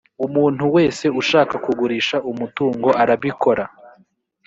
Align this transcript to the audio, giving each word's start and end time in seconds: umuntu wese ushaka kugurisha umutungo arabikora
umuntu 0.25 0.63
wese 0.75 1.05
ushaka 1.21 1.55
kugurisha 1.65 2.17
umutungo 2.31 2.87
arabikora 3.01 3.63